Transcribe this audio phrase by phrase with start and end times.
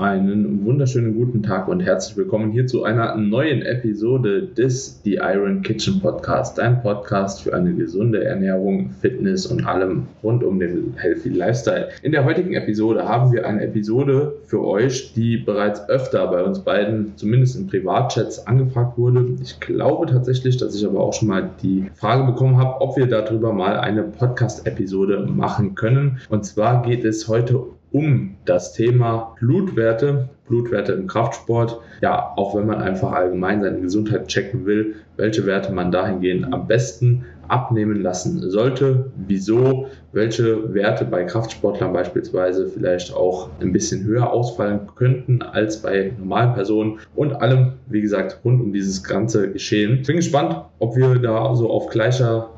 [0.00, 5.60] Einen wunderschönen guten Tag und herzlich willkommen hier zu einer neuen Episode des The Iron
[5.60, 11.28] Kitchen Podcast, dein Podcast für eine gesunde Ernährung, Fitness und allem rund um den Healthy
[11.28, 11.90] Lifestyle.
[12.02, 16.60] In der heutigen Episode haben wir eine Episode für euch, die bereits öfter bei uns
[16.60, 19.36] beiden, zumindest in Privatchats, angefragt wurde.
[19.42, 23.06] Ich glaube tatsächlich, dass ich aber auch schon mal die Frage bekommen habe, ob wir
[23.06, 26.20] darüber mal eine Podcast-Episode machen können.
[26.30, 31.80] Und zwar geht es heute um das Thema Blutwerte, Blutwerte im Kraftsport.
[32.02, 36.66] Ja, auch wenn man einfach allgemein seine Gesundheit checken will, welche Werte man dahingehend am
[36.66, 44.32] besten abnehmen lassen sollte, wieso, welche Werte bei Kraftsportlern beispielsweise vielleicht auch ein bisschen höher
[44.32, 49.98] ausfallen könnten als bei normalen Personen und allem, wie gesagt, rund um dieses ganze Geschehen.
[50.00, 52.50] Ich bin gespannt, ob wir da so auf gleicher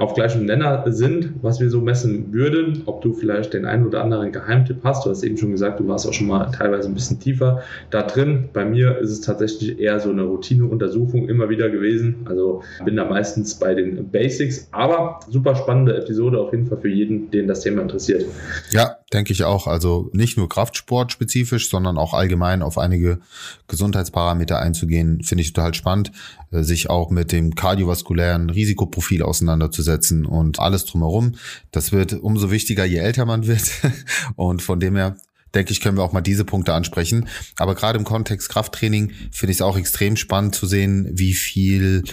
[0.00, 4.02] auf gleichem Nenner sind, was wir so messen würden, ob du vielleicht den einen oder
[4.02, 5.04] anderen Geheimtipp hast.
[5.04, 8.02] Du hast eben schon gesagt, du warst auch schon mal teilweise ein bisschen tiefer da
[8.02, 8.48] drin.
[8.54, 12.16] Bei mir ist es tatsächlich eher so eine Routineuntersuchung immer wieder gewesen.
[12.24, 16.88] Also bin da meistens bei den Basics, aber super spannende Episode auf jeden Fall für
[16.88, 18.24] jeden, den das Thema interessiert.
[18.70, 19.66] Ja, denke ich auch.
[19.66, 23.20] Also nicht nur Kraftsport spezifisch, sondern auch allgemein auf einige
[23.68, 26.12] Gesundheitsparameter einzugehen, finde ich total spannend,
[26.52, 31.36] äh, sich auch mit dem kardiovaskulären Risikoprofil auseinanderzusetzen und alles drumherum.
[31.70, 33.70] Das wird umso wichtiger, je älter man wird.
[34.36, 35.16] Und von dem her
[35.54, 37.28] denke ich, können wir auch mal diese Punkte ansprechen.
[37.56, 42.04] Aber gerade im Kontext Krafttraining finde ich es auch extrem spannend zu sehen, wie viel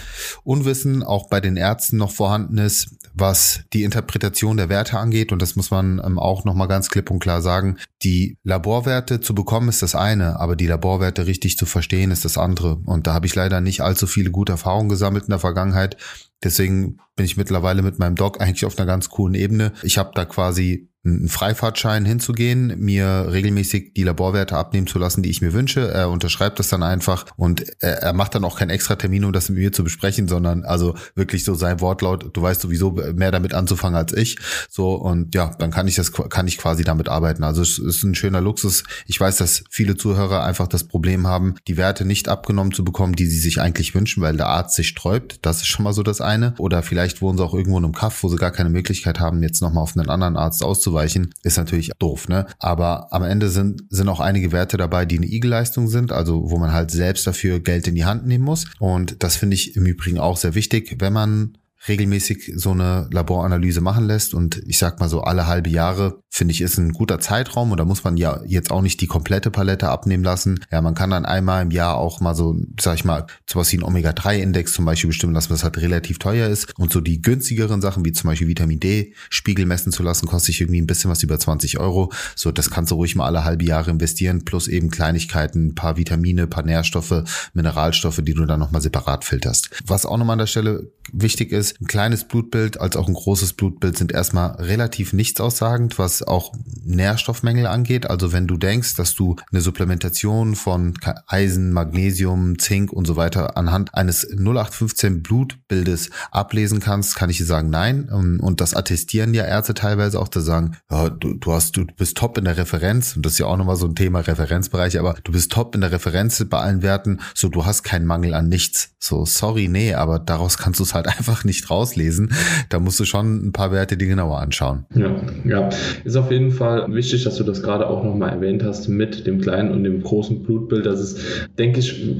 [0.44, 5.32] Unwissen auch bei den Ärzten noch vorhanden ist, was die Interpretation der Werte angeht.
[5.32, 7.78] Und das muss man ähm, auch nochmal ganz klipp und klar sagen.
[8.02, 12.38] Die Laborwerte zu bekommen ist das eine, aber die Laborwerte richtig zu verstehen ist das
[12.38, 12.76] andere.
[12.86, 15.96] Und da habe ich leider nicht allzu viele gute Erfahrungen gesammelt in der Vergangenheit.
[16.42, 19.72] Deswegen bin ich mittlerweile mit meinem Doc eigentlich auf einer ganz coolen Ebene.
[19.82, 25.30] Ich habe da quasi einen Freifahrtschein hinzugehen, mir regelmäßig die Laborwerte abnehmen zu lassen, die
[25.30, 25.88] ich mir wünsche.
[25.90, 29.48] Er unterschreibt das dann einfach und er, macht dann auch keinen extra Termin, um das
[29.48, 33.54] mit mir zu besprechen, sondern also wirklich so sein Wortlaut, du weißt sowieso mehr damit
[33.54, 34.38] anzufangen als ich.
[34.68, 37.44] So und ja, dann kann ich das kann ich quasi damit arbeiten.
[37.44, 38.84] Also es ist ein schöner Luxus.
[39.06, 43.14] Ich weiß, dass viele Zuhörer einfach das Problem haben, die Werte nicht abgenommen zu bekommen,
[43.14, 45.40] die sie sich eigentlich wünschen, weil der Arzt sich sträubt.
[45.42, 46.54] Das ist schon mal so das eine.
[46.58, 49.42] Oder vielleicht wohnen sie auch irgendwo in einem Kaff, wo sie gar keine Möglichkeit haben,
[49.42, 52.46] jetzt nochmal auf einen anderen Arzt auszuweichen auszuweichen, ist natürlich doof, ne?
[52.58, 56.58] Aber am Ende sind, sind auch einige Werte dabei, die eine IG-Leistung sind, also wo
[56.58, 58.66] man halt selbst dafür Geld in die Hand nehmen muss.
[58.78, 63.80] Und das finde ich im Übrigen auch sehr wichtig, wenn man regelmäßig so eine Laboranalyse
[63.80, 67.20] machen lässt und ich sag mal so alle halbe Jahre finde ich, ist ein guter
[67.20, 70.60] Zeitraum und da muss man ja jetzt auch nicht die komplette Palette abnehmen lassen.
[70.70, 73.76] Ja, man kann dann einmal im Jahr auch mal so, sag ich mal, sowas wie
[73.76, 77.80] einen Omega-3-Index zum Beispiel bestimmen lassen, was halt relativ teuer ist und so die günstigeren
[77.80, 81.22] Sachen, wie zum Beispiel Vitamin D-Spiegel messen zu lassen, kostet sich irgendwie ein bisschen was
[81.22, 82.12] über 20 Euro.
[82.36, 85.96] So, das kannst du ruhig mal alle halbe Jahre investieren, plus eben Kleinigkeiten, ein paar
[85.96, 87.24] Vitamine, ein paar Nährstoffe,
[87.54, 89.70] Mineralstoffe, die du dann nochmal separat filterst.
[89.86, 93.52] Was auch nochmal an der Stelle wichtig ist, ein kleines Blutbild als auch ein großes
[93.52, 96.52] Blutbild sind erstmal relativ nichtssagend, was auch
[96.84, 98.10] Nährstoffmängel angeht.
[98.10, 100.94] Also wenn du denkst, dass du eine Supplementation von
[101.28, 107.46] Eisen, Magnesium, Zink und so weiter anhand eines 0815 Blutbildes ablesen kannst, kann ich dir
[107.46, 108.08] sagen, nein.
[108.08, 112.16] Und das attestieren ja Ärzte teilweise auch, zu sagen, ja, du, du hast, du bist
[112.16, 113.14] top in der Referenz.
[113.14, 115.80] Und das ist ja auch nochmal so ein Thema Referenzbereich, aber du bist top in
[115.80, 117.20] der Referenz bei allen Werten.
[117.34, 118.90] So, du hast keinen Mangel an nichts.
[118.98, 122.32] So, sorry, nee, aber daraus kannst du es halt einfach nicht rauslesen.
[122.68, 124.84] Da musst du schon ein paar Werte dir genauer anschauen.
[124.94, 125.68] Ja, ja
[126.04, 129.40] ist auf jeden Fall wichtig, dass du das gerade auch nochmal erwähnt hast mit dem
[129.40, 130.86] kleinen und dem großen Blutbild.
[130.86, 131.20] Das ist,
[131.58, 132.16] denke ich,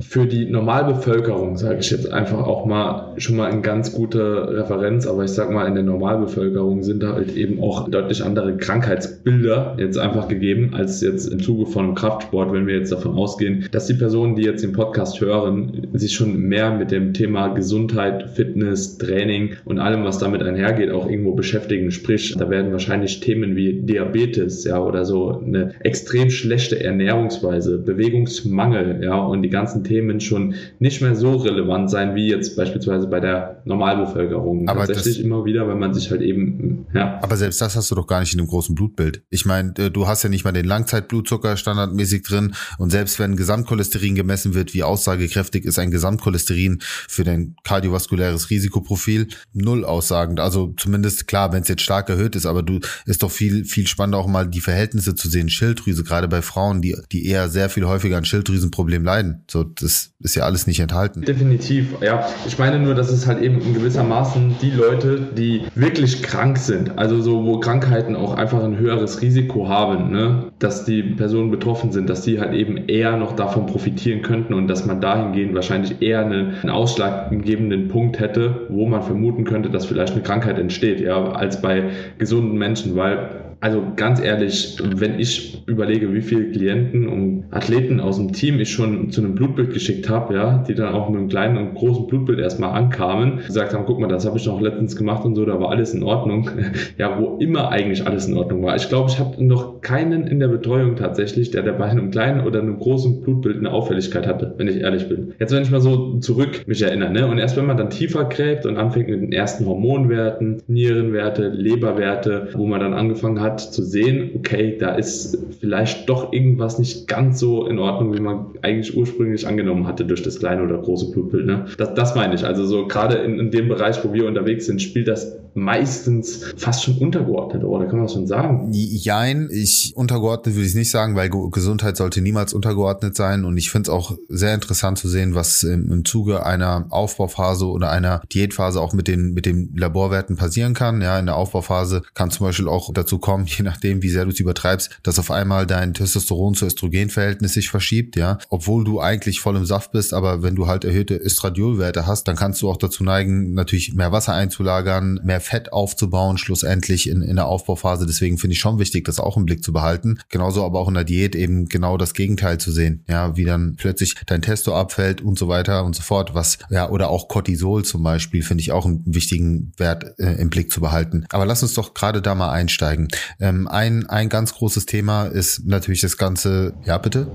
[0.00, 5.06] für die Normalbevölkerung, sage ich jetzt einfach auch mal, schon mal eine ganz gute Referenz.
[5.06, 9.76] Aber ich sage mal, in der Normalbevölkerung sind da halt eben auch deutlich andere Krankheitsbilder
[9.78, 13.86] jetzt einfach gegeben, als jetzt im Zuge von Kraftsport, wenn wir jetzt davon ausgehen, dass
[13.86, 18.79] die Personen, die jetzt den Podcast hören, sich schon mehr mit dem Thema Gesundheit, Fitness,
[18.98, 21.90] Training und allem, was damit einhergeht, auch irgendwo beschäftigen.
[21.90, 29.02] Sprich, da werden wahrscheinlich Themen wie Diabetes, ja, oder so eine extrem schlechte Ernährungsweise, Bewegungsmangel,
[29.02, 33.20] ja, und die ganzen Themen schon nicht mehr so relevant sein wie jetzt beispielsweise bei
[33.20, 34.68] der Normalbevölkerung.
[34.68, 37.18] Aber Tatsächlich immer wieder, wenn man sich halt eben, ja.
[37.22, 39.22] Aber selbst das hast du doch gar nicht in einem großen Blutbild.
[39.30, 43.36] Ich meine, äh, du hast ja nicht mal den Langzeitblutzucker standardmäßig drin und selbst wenn
[43.36, 50.40] Gesamtcholesterin gemessen wird, wie aussagekräftig ist ein Gesamtcholesterin für dein kardiovaskuläres Risikoprofil, null aussagend.
[50.40, 53.86] Also zumindest klar, wenn es jetzt stark erhöht ist, aber du ist doch viel, viel
[53.86, 55.48] spannender auch mal die Verhältnisse zu sehen.
[55.48, 59.44] Schilddrüse, gerade bei Frauen, die, die eher sehr viel häufiger an Schilddrüsenproblemen leiden.
[59.50, 61.22] So, das ist ja alles nicht enthalten.
[61.22, 62.28] Definitiv, ja.
[62.46, 66.98] Ich meine nur, dass es halt eben in gewissermaßen die Leute, die wirklich krank sind,
[66.98, 70.52] also so, wo Krankheiten auch einfach ein höheres Risiko haben, ne?
[70.58, 74.68] dass die Personen betroffen sind, dass die halt eben eher noch davon profitieren könnten und
[74.68, 79.86] dass man dahingehend wahrscheinlich eher einen, einen ausschlaggebenden Punkt hätte, wo man vermuten könnte, dass
[79.86, 85.62] vielleicht eine Krankheit entsteht, ja, als bei gesunden Menschen, weil also ganz ehrlich, wenn ich
[85.66, 90.08] überlege, wie viele Klienten und Athleten aus dem Team ich schon zu einem Blutbild geschickt
[90.08, 93.84] habe, ja, die dann auch mit einem kleinen und großen Blutbild erstmal ankamen, gesagt haben,
[93.86, 96.50] guck mal, das habe ich noch letztens gemacht und so, da war alles in Ordnung.
[96.98, 98.76] ja, wo immer eigentlich alles in Ordnung war.
[98.76, 102.46] Ich glaube, ich habe noch keinen in der Betreuung tatsächlich, der, der bei einem kleinen
[102.46, 105.34] oder einem großen Blutbild eine Auffälligkeit hatte, wenn ich ehrlich bin.
[105.38, 108.24] Jetzt, wenn ich mal so zurück mich erinnere, ne, und erst wenn man dann tiefer
[108.24, 113.60] gräbt und anfängt mit den ersten Hormonwerten, Nierenwerte, Leberwerte, wo man dann angefangen hat, hat,
[113.60, 118.46] zu sehen, okay, da ist vielleicht doch irgendwas nicht ganz so in Ordnung, wie man
[118.62, 121.46] eigentlich ursprünglich angenommen hatte durch das kleine oder große Blutbild.
[121.46, 121.66] Ne?
[121.78, 122.44] Das, das meine ich.
[122.44, 126.84] Also so gerade in, in dem Bereich, wo wir unterwegs sind, spielt das meistens fast
[126.84, 128.68] schon untergeordnet, oder kann man das schon sagen?
[128.72, 133.70] Jein, ich untergeordnet würde ich nicht sagen, weil Gesundheit sollte niemals untergeordnet sein und ich
[133.70, 138.22] finde es auch sehr interessant zu sehen, was im, im Zuge einer Aufbauphase oder einer
[138.32, 141.00] Diätphase auch mit den, mit den Laborwerten passieren kann.
[141.00, 144.30] Ja, in der Aufbauphase kann zum Beispiel auch dazu kommen, je nachdem, wie sehr du
[144.30, 149.40] es übertreibst, dass auf einmal dein Testosteron zu Östrogenverhältnis sich verschiebt, ja, obwohl du eigentlich
[149.40, 152.76] voll im Saft bist, aber wenn du halt erhöhte Östradiolwerte hast, dann kannst du auch
[152.76, 158.06] dazu neigen, natürlich mehr Wasser einzulagern, mehr Fett aufzubauen, schlussendlich in, in der Aufbauphase.
[158.06, 160.18] Deswegen finde ich schon wichtig, das auch im Blick zu behalten.
[160.28, 163.76] Genauso aber auch in der Diät eben genau das Gegenteil zu sehen, ja, wie dann
[163.76, 167.84] plötzlich dein Testo abfällt und so weiter und so fort, was, ja, oder auch Cortisol
[167.84, 171.24] zum Beispiel, finde ich auch einen wichtigen Wert äh, im Blick zu behalten.
[171.30, 173.08] Aber lass uns doch gerade da mal einsteigen.
[173.38, 177.26] Ähm, ein, ein ganz großes Thema ist natürlich das Ganze, ja bitte?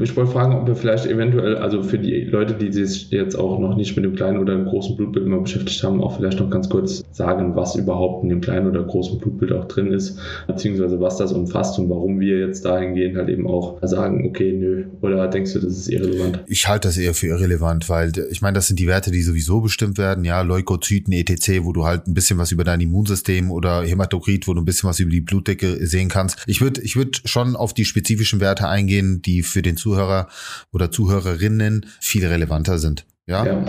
[0.00, 3.58] Ich wollte fragen, ob wir vielleicht eventuell, also für die Leute, die sich jetzt auch
[3.58, 6.48] noch nicht mit dem kleinen oder dem großen Blutbild immer beschäftigt haben, auch vielleicht noch
[6.48, 11.00] ganz kurz sagen, was überhaupt in dem kleinen oder großen Blutbild auch drin ist, beziehungsweise
[11.00, 15.28] was das umfasst und warum wir jetzt dahingehend halt eben auch sagen, okay, nö, oder
[15.28, 16.40] denkst du, das ist irrelevant?
[16.46, 19.60] Ich halte das eher für irrelevant, weil ich meine, das sind die Werte, die sowieso
[19.60, 23.82] bestimmt werden, ja, Leukozyten, etc., wo du halt ein bisschen was über dein Immunsystem oder
[23.82, 26.42] Hämatokrit, wo du ein bisschen was über die Blutdecke sehen kannst.
[26.46, 30.28] Ich würde ich würde schon auf die spezifischen Werte eingehen, die für den Zuhörer
[30.72, 33.06] oder Zuhörerinnen viel relevanter sind.
[33.26, 33.46] Ja?
[33.46, 33.64] ja?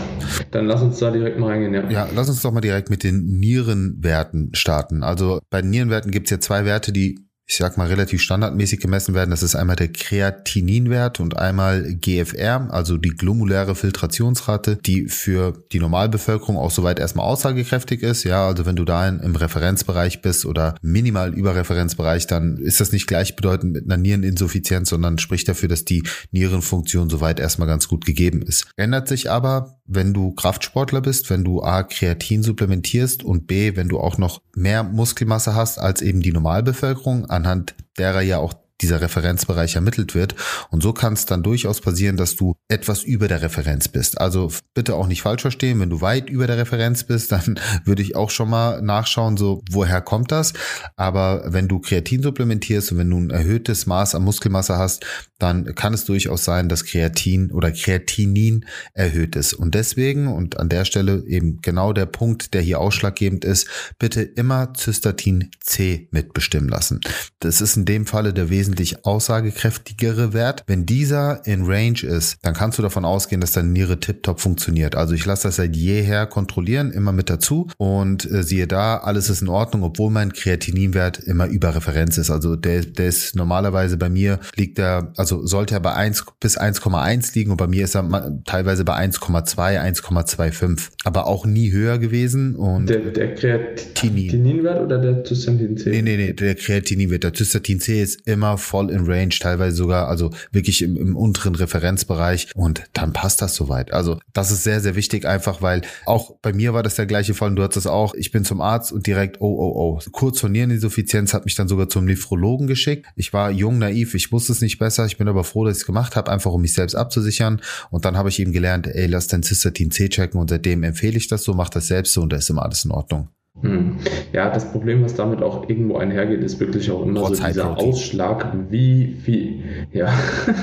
[0.51, 1.89] Dann lass uns da direkt mal reingehen, ja.
[1.89, 5.04] Ja, lass uns doch mal direkt mit den Nierenwerten starten.
[5.04, 8.80] Also bei den Nierenwerten gibt es ja zwei Werte, die ich sag mal, relativ standardmäßig
[8.80, 9.30] gemessen werden.
[9.30, 15.80] Das ist einmal der Kreatininwert und einmal GFR, also die glomuläre Filtrationsrate, die für die
[15.80, 18.24] Normalbevölkerung auch soweit erstmal aussagekräftig ist.
[18.24, 22.92] Ja, also wenn du da im Referenzbereich bist oder minimal über Referenzbereich, dann ist das
[22.92, 28.06] nicht gleichbedeutend mit einer Niereninsuffizienz, sondern spricht dafür, dass die Nierenfunktion soweit erstmal ganz gut
[28.06, 28.68] gegeben ist.
[28.75, 33.88] Ändert sich aber, wenn du Kraftsportler bist, wenn du A, Kreatin supplementierst und B, wenn
[33.88, 39.01] du auch noch mehr Muskelmasse hast als eben die Normalbevölkerung, anhand derer ja auch dieser
[39.01, 40.36] Referenzbereich ermittelt wird.
[40.69, 44.19] Und so kann es dann durchaus passieren, dass du etwas über der Referenz bist.
[44.19, 48.01] Also bitte auch nicht falsch verstehen, wenn du weit über der Referenz bist, dann würde
[48.01, 50.54] ich auch schon mal nachschauen, so woher kommt das.
[50.95, 55.06] Aber wenn du Kreatin supplementierst und wenn du ein erhöhtes Maß an Muskelmasse hast,
[55.38, 59.54] dann kann es durchaus sein, dass Kreatin oder Kreatinin erhöht ist.
[59.54, 63.68] Und deswegen, und an der Stelle eben genau der Punkt, der hier ausschlaggebend ist,
[64.00, 67.01] bitte immer Cystatin C mitbestimmen lassen.
[67.39, 70.64] Das ist in dem Falle der wesentlich aussagekräftigere Wert.
[70.66, 74.95] Wenn dieser in Range ist, dann kannst du davon ausgehen, dass deine Niere tiptop funktioniert.
[74.95, 79.30] Also ich lasse das seit jeher kontrollieren, immer mit dazu und äh, siehe da, alles
[79.30, 82.31] ist in Ordnung, obwohl mein Kreatininwert immer über Referenz ist.
[82.31, 86.57] Also der, der ist normalerweise bei mir liegt er, also sollte er bei 1 bis
[86.57, 92.00] 1,1 liegen und bei mir ist er teilweise bei 1,2, 1,25, aber auch nie höher
[92.00, 92.56] gewesen.
[92.56, 95.92] Und der, der Kreatininwert oder der Cystatin C?
[95.92, 97.24] Nee, nee, nee, der Kreatininwert.
[97.24, 101.56] Der Cystatin C ist immer voll in Range, teilweise sogar, also wirklich im, im unteren
[101.56, 103.94] Referenzbereich und dann passt das soweit.
[103.94, 107.33] Also das ist sehr, sehr wichtig einfach, weil auch bei mir war das der gleiche
[107.33, 108.14] Fall und du hattest es auch.
[108.14, 110.00] Ich bin zum Arzt und direkt, oh, oh, oh.
[110.12, 113.07] Kurz vor Niereninsuffizienz hat mich dann sogar zum Nephrologen geschickt.
[113.16, 115.06] Ich war jung, naiv, ich wusste es nicht besser.
[115.06, 117.62] Ich bin aber froh, dass ich es gemacht habe, einfach um mich selbst abzusichern.
[117.92, 121.18] Und dann habe ich eben gelernt, ey, lass dein Cystatin C checken und seitdem empfehle
[121.18, 123.30] ich das so, mach das selbst so und da ist immer alles in Ordnung.
[123.62, 123.95] Hm.
[124.33, 127.78] Ja, das Problem, was damit auch irgendwo einhergeht, ist wirklich auch immer Trotz so dieser
[127.78, 129.59] Ausschlag, wie viel,
[129.94, 130.14] ja,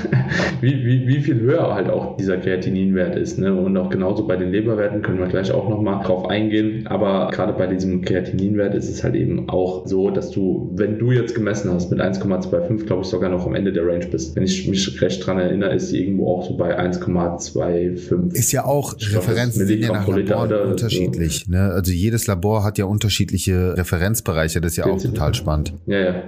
[0.61, 3.39] wie, wie, wie viel höher halt auch dieser Kreatininwert ist.
[3.39, 3.51] Ne?
[3.53, 6.85] Und auch genauso bei den Leberwerten können wir gleich auch nochmal drauf eingehen.
[6.85, 11.11] Aber gerade bei diesem Kreatininwert ist es halt eben auch so, dass du, wenn du
[11.11, 14.35] jetzt gemessen hast mit 1,25, glaube ich, sogar noch am Ende der Range bist.
[14.35, 18.35] Wenn ich mich recht dran erinnere, ist sie irgendwo auch so bei 1,25.
[18.35, 21.47] Ist ja auch Referenzen sind ja nach Labor unterschiedlich.
[21.47, 21.71] Ne?
[21.71, 24.61] Also jedes Labor hat ja unterschiedliche Referenzbereiche.
[24.61, 25.73] Das ist ja auch total spannend.
[25.85, 26.23] Ja, ja.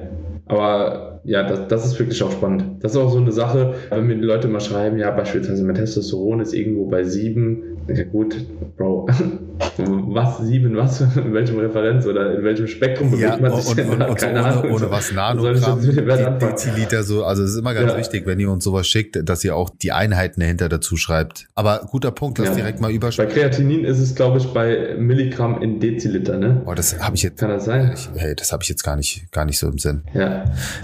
[0.48, 2.84] Aber ja, das, das ist wirklich auch spannend.
[2.84, 5.74] Das ist auch so eine Sache, wenn mir die Leute mal schreiben, ja, beispielsweise mein
[5.74, 7.78] Testosteron ist irgendwo bei sieben.
[7.88, 8.36] Ja gut,
[8.78, 9.08] Bro,
[9.78, 13.78] was sieben, was, in welchem Referenz oder in welchem Spektrum bewegt ja, man sich und,
[13.78, 14.72] denn und, und Keine ohne, Ahnung.
[14.72, 17.98] Ohne was Nanogramm, Deziliter so, also es ist immer ganz ja.
[17.98, 21.48] wichtig, wenn ihr uns sowas schickt, dass ihr auch die Einheiten dahinter dazu schreibt.
[21.56, 22.56] Aber guter Punkt, lass ja.
[22.56, 23.34] direkt mal überschreiben.
[23.34, 26.62] Bei Kreatinin ist es, glaube ich, bei Milligramm in Deziliter, ne?
[26.66, 27.40] Oh, das habe ich jetzt.
[27.40, 27.94] Kann das sein?
[27.96, 30.04] Ich, hey, das habe ich jetzt gar nicht, gar nicht so im Sinn.
[30.14, 30.35] Ja,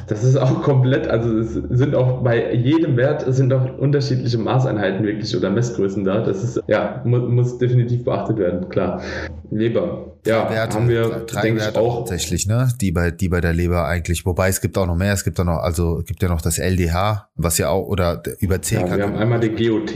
[0.07, 5.05] das ist auch komplett, also es sind auch bei jedem Wert sind auch unterschiedliche Maßeinheiten
[5.05, 6.21] wirklich oder Messgrößen da.
[6.21, 9.01] Das ist, ja, muss, muss definitiv beachtet werden, klar.
[9.49, 10.15] Leber.
[10.25, 11.99] Ja, Werte, haben wir, denke ich, auch.
[11.99, 12.69] Tatsächlich, ne?
[12.79, 14.25] Die bei, die bei der Leber eigentlich.
[14.25, 15.13] Wobei es gibt auch noch mehr.
[15.13, 18.61] Es gibt auch noch, also gibt ja noch das LDH, was ja auch, oder über
[18.61, 18.75] C.
[18.75, 19.95] Ja, wir haben einmal den GOT,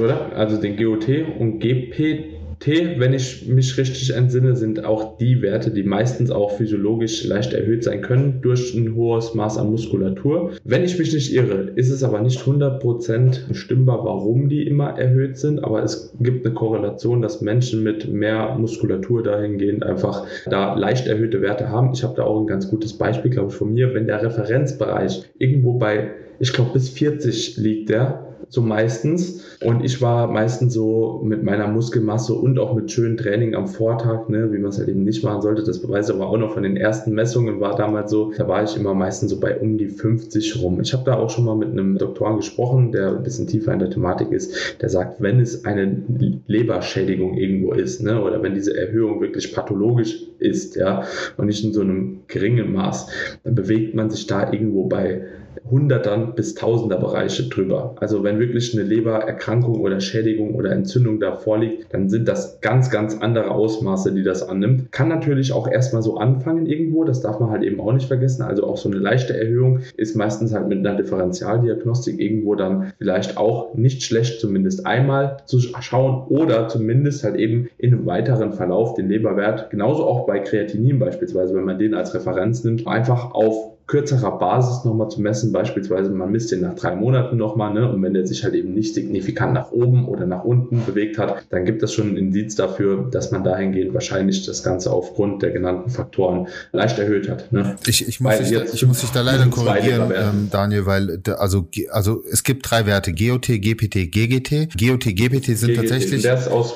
[0.00, 0.32] oder?
[0.36, 1.08] Also den GOT
[1.38, 6.56] und GPT T, wenn ich mich richtig entsinne, sind auch die Werte, die meistens auch
[6.56, 10.52] physiologisch leicht erhöht sein können durch ein hohes Maß an Muskulatur.
[10.64, 15.36] Wenn ich mich nicht irre, ist es aber nicht 100% bestimmbar, warum die immer erhöht
[15.36, 21.06] sind, aber es gibt eine Korrelation, dass Menschen mit mehr Muskulatur dahingehend einfach da leicht
[21.06, 21.92] erhöhte Werte haben.
[21.92, 23.94] Ich habe da auch ein ganz gutes Beispiel, glaube ich, von mir.
[23.94, 29.44] Wenn der Referenzbereich irgendwo bei, ich glaube, bis 40 liegt der, so meistens.
[29.64, 34.28] Und ich war meistens so mit meiner Muskelmasse und auch mit schönem Training am Vortag,
[34.28, 35.62] ne, wie man es halt eben nicht machen sollte.
[35.62, 38.76] Das beweise aber auch noch von den ersten Messungen war damals so, da war ich
[38.76, 40.80] immer meistens so bei um die 50 rum.
[40.80, 43.78] Ich habe da auch schon mal mit einem Doktor gesprochen, der ein bisschen tiefer in
[43.78, 46.02] der Thematik ist, der sagt, wenn es eine
[46.46, 51.04] Leberschädigung irgendwo ist, ne, oder wenn diese Erhöhung wirklich pathologisch ist, ja,
[51.36, 53.08] und nicht in so einem geringen Maß,
[53.44, 55.22] dann bewegt man sich da irgendwo bei
[55.70, 57.94] Hundertern bis Tausender Bereiche drüber.
[58.00, 62.90] Also wenn wirklich eine Lebererkrankung oder Schädigung oder Entzündung da vorliegt, dann sind das ganz,
[62.90, 64.92] ganz andere Ausmaße, die das annimmt.
[64.92, 68.42] Kann natürlich auch erstmal so anfangen irgendwo, das darf man halt eben auch nicht vergessen.
[68.42, 73.36] Also auch so eine leichte Erhöhung ist meistens halt mit einer Differentialdiagnostik irgendwo dann vielleicht
[73.36, 78.94] auch nicht schlecht, zumindest einmal zu schauen oder zumindest halt eben in einem weiteren Verlauf
[78.94, 83.75] den Leberwert, genauso auch bei Kreatinin beispielsweise, wenn man den als Referenz nimmt, einfach auf
[83.86, 85.52] kürzerer Basis nochmal zu messen.
[85.52, 87.88] Beispielsweise, man misst den nach drei Monaten nochmal, ne?
[87.90, 91.44] Und wenn der sich halt eben nicht signifikant nach oben oder nach unten bewegt hat,
[91.50, 95.52] dann gibt es schon ein Indiz dafür, dass man dahingehend wahrscheinlich das Ganze aufgrund der
[95.52, 97.52] genannten Faktoren leicht erhöht hat.
[97.52, 97.76] Ne?
[97.86, 101.68] Ich, ich, muss, dich, da, ich muss dich da leider korrigieren, ähm, Daniel, weil also,
[101.90, 104.76] also es gibt drei Werte, GOT, GPT, GGT.
[104.76, 106.22] GOT, GPT sind GGT, tatsächlich,